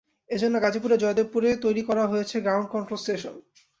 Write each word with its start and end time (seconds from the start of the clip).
এ 0.29 0.37
জন্য 0.37 0.55
গাজীপুরের 0.61 1.01
জয়দেবপুরে 1.03 1.49
তৈরি 1.65 1.81
করা 1.89 2.03
হয়েছে 2.07 2.35
গ্রাউন্ড 2.39 2.67
কন্ট্রোল 2.73 2.99
স্টেশন। 3.01 3.35